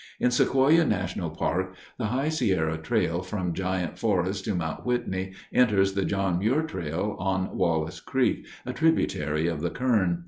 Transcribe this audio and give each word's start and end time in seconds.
In 0.19 0.31
Sequoia 0.31 0.83
National 0.83 1.29
Park, 1.29 1.75
the 1.99 2.07
High 2.07 2.29
Sierra 2.29 2.75
Trail 2.79 3.21
from 3.21 3.53
Giant 3.53 3.99
Forest 3.99 4.43
to 4.45 4.55
Mount 4.55 4.83
Whitney 4.83 5.33
enters 5.53 5.93
the 5.93 6.05
John 6.05 6.39
Muir 6.39 6.63
Trail 6.63 7.15
on 7.19 7.55
Wallace 7.55 7.99
Creek, 7.99 8.47
a 8.65 8.73
tributary 8.73 9.45
of 9.45 9.61
the 9.61 9.69
Kern. 9.69 10.19